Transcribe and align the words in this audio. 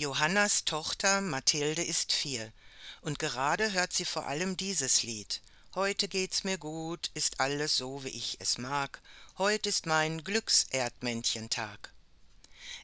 Johannas 0.00 0.64
Tochter 0.64 1.20
Mathilde 1.20 1.84
ist 1.84 2.14
vier 2.14 2.54
und 3.02 3.18
gerade 3.18 3.72
hört 3.72 3.92
sie 3.92 4.06
vor 4.06 4.26
allem 4.26 4.56
dieses 4.56 5.02
Lied. 5.02 5.42
Heute 5.74 6.08
geht's 6.08 6.42
mir 6.42 6.56
gut, 6.56 7.10
ist 7.12 7.38
alles 7.38 7.76
so, 7.76 8.02
wie 8.02 8.08
ich 8.08 8.38
es 8.40 8.56
mag. 8.56 9.02
Heut 9.36 9.66
ist 9.66 9.84
mein 9.84 10.24
Glückserdmännchentag. 10.24 11.92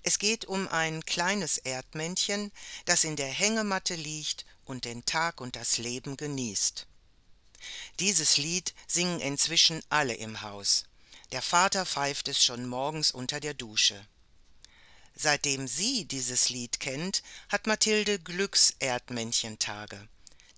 Es 0.02 0.18
geht 0.18 0.44
um 0.44 0.68
ein 0.68 1.06
kleines 1.06 1.56
Erdmännchen, 1.56 2.52
das 2.84 3.02
in 3.02 3.16
der 3.16 3.30
Hängematte 3.30 3.94
liegt 3.94 4.44
und 4.66 4.84
den 4.84 5.06
Tag 5.06 5.40
und 5.40 5.56
das 5.56 5.78
Leben 5.78 6.18
genießt. 6.18 6.86
Dieses 7.98 8.36
Lied 8.36 8.74
singen 8.86 9.20
inzwischen 9.20 9.80
alle 9.88 10.12
im 10.12 10.42
Haus. 10.42 10.84
Der 11.32 11.40
Vater 11.40 11.86
pfeift 11.86 12.28
es 12.28 12.44
schon 12.44 12.66
morgens 12.66 13.10
unter 13.10 13.40
der 13.40 13.54
Dusche. 13.54 14.06
Seitdem 15.18 15.66
sie 15.66 16.04
dieses 16.04 16.50
Lied 16.50 16.78
kennt, 16.78 17.22
hat 17.48 17.66
Mathilde 17.66 18.18
Glückserdmännchentage. 18.18 20.08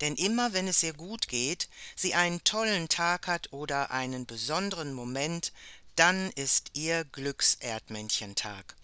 Denn 0.01 0.15
immer 0.15 0.51
wenn 0.53 0.67
es 0.67 0.83
ihr 0.83 0.93
gut 0.93 1.29
geht, 1.29 1.69
sie 1.95 2.13
einen 2.13 2.43
tollen 2.43 2.89
Tag 2.89 3.27
hat 3.27 3.53
oder 3.53 3.91
einen 3.91 4.25
besonderen 4.25 4.93
Moment, 4.93 5.53
dann 5.95 6.29
ist 6.31 6.71
ihr 6.73 7.05
Glückserdmännchentage. 7.05 8.75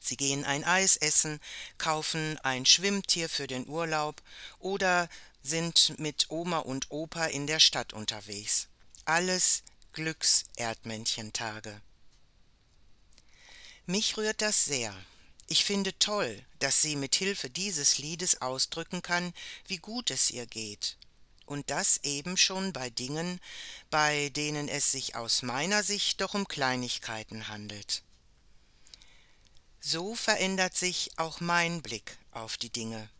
Sie 0.00 0.18
gehen 0.18 0.44
ein 0.44 0.64
Eis 0.64 0.96
essen, 0.98 1.40
kaufen 1.78 2.38
ein 2.42 2.66
Schwimmtier 2.66 3.30
für 3.30 3.46
den 3.46 3.66
Urlaub 3.66 4.22
oder 4.58 5.08
sind 5.42 5.98
mit 5.98 6.26
Oma 6.30 6.58
und 6.58 6.90
Opa 6.90 7.24
in 7.24 7.46
der 7.46 7.60
Stadt 7.60 7.94
unterwegs. 7.94 8.68
Alles 9.06 9.62
Glückserdmännchentage. 9.94 11.80
Mich 13.86 14.16
rührt 14.16 14.40
das 14.40 14.64
sehr. 14.64 14.94
Ich 15.46 15.64
finde 15.64 15.98
toll, 15.98 16.42
dass 16.58 16.80
sie 16.80 16.96
mit 16.96 17.14
Hilfe 17.16 17.50
dieses 17.50 17.98
Liedes 17.98 18.40
ausdrücken 18.40 19.02
kann, 19.02 19.34
wie 19.66 19.76
gut 19.76 20.10
es 20.10 20.30
ihr 20.30 20.46
geht. 20.46 20.96
Und 21.44 21.68
das 21.68 21.98
eben 22.02 22.38
schon 22.38 22.72
bei 22.72 22.88
Dingen, 22.88 23.38
bei 23.90 24.30
denen 24.30 24.68
es 24.68 24.90
sich 24.90 25.16
aus 25.16 25.42
meiner 25.42 25.82
Sicht 25.82 26.22
doch 26.22 26.32
um 26.32 26.48
Kleinigkeiten 26.48 27.48
handelt. 27.48 28.02
So 29.80 30.14
verändert 30.14 30.74
sich 30.74 31.10
auch 31.16 31.40
mein 31.40 31.82
Blick 31.82 32.16
auf 32.30 32.56
die 32.56 32.70
Dinge 32.70 33.10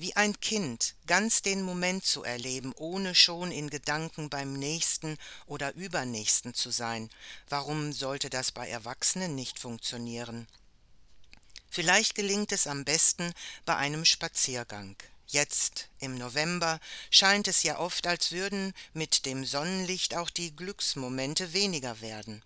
wie 0.00 0.16
ein 0.16 0.40
Kind 0.40 0.94
ganz 1.06 1.42
den 1.42 1.62
Moment 1.62 2.06
zu 2.06 2.24
erleben, 2.24 2.72
ohne 2.76 3.14
schon 3.14 3.52
in 3.52 3.68
Gedanken 3.68 4.30
beim 4.30 4.54
nächsten 4.54 5.18
oder 5.44 5.74
übernächsten 5.74 6.54
zu 6.54 6.70
sein. 6.70 7.10
Warum 7.50 7.92
sollte 7.92 8.30
das 8.30 8.50
bei 8.50 8.66
Erwachsenen 8.66 9.34
nicht 9.34 9.58
funktionieren? 9.58 10.48
Vielleicht 11.68 12.14
gelingt 12.14 12.50
es 12.50 12.66
am 12.66 12.84
besten 12.84 13.32
bei 13.66 13.76
einem 13.76 14.06
Spaziergang. 14.06 14.96
Jetzt 15.26 15.88
im 15.98 16.16
November 16.16 16.80
scheint 17.10 17.46
es 17.46 17.62
ja 17.62 17.78
oft, 17.78 18.06
als 18.06 18.32
würden 18.32 18.72
mit 18.94 19.26
dem 19.26 19.44
Sonnenlicht 19.44 20.16
auch 20.16 20.30
die 20.30 20.56
Glücksmomente 20.56 21.52
weniger 21.52 22.00
werden. 22.00 22.42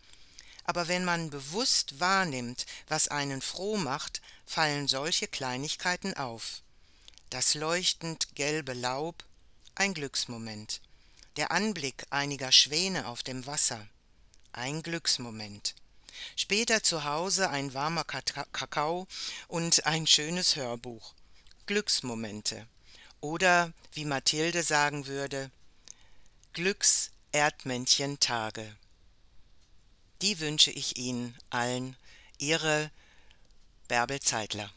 Aber 0.64 0.88
wenn 0.88 1.04
man 1.04 1.30
bewusst 1.30 2.00
wahrnimmt, 2.00 2.66
was 2.88 3.06
einen 3.08 3.40
froh 3.40 3.76
macht, 3.76 4.22
fallen 4.44 4.88
solche 4.88 5.28
Kleinigkeiten 5.28 6.14
auf 6.14 6.63
das 7.30 7.54
leuchtend 7.54 8.34
gelbe 8.34 8.72
Laub, 8.72 9.24
ein 9.74 9.94
Glücksmoment, 9.94 10.80
der 11.36 11.50
Anblick 11.50 12.06
einiger 12.10 12.52
Schwäne 12.52 13.08
auf 13.08 13.22
dem 13.22 13.46
Wasser, 13.46 13.86
ein 14.52 14.82
Glücksmoment. 14.82 15.74
Später 16.36 16.82
zu 16.82 17.04
Hause 17.04 17.50
ein 17.50 17.74
warmer 17.74 18.04
Kakao 18.04 19.06
und 19.48 19.84
ein 19.86 20.06
schönes 20.06 20.56
Hörbuch. 20.56 21.14
Glücksmomente. 21.66 22.66
Oder, 23.20 23.72
wie 23.92 24.04
Mathilde 24.04 24.62
sagen 24.62 25.06
würde, 25.06 25.50
Glückserdmännchen-Tage. 26.52 28.76
Die 30.22 30.38
wünsche 30.40 30.70
ich 30.70 30.96
Ihnen 30.96 31.36
allen, 31.50 31.96
Ihre 32.38 32.90
Bärbel 33.88 34.20
Zeitler. 34.20 34.70